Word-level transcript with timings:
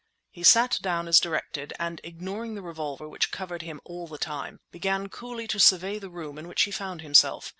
He 0.31 0.41
sat 0.41 0.79
down 0.81 1.07
as 1.07 1.19
directed, 1.19 1.73
and 1.77 2.01
ignoring 2.03 2.55
the 2.55 2.63
revolver 2.63 3.07
which 3.07 3.29
covered 3.31 3.61
him 3.61 3.79
all 3.83 4.07
the 4.07 4.17
time, 4.17 4.59
began 4.71 5.09
coolly 5.09 5.47
to 5.49 5.59
survey 5.59 5.99
the 5.99 6.09
room 6.09 6.39
in 6.39 6.47
which 6.47 6.63
he 6.63 6.71
found 6.71 7.01
himself. 7.03 7.49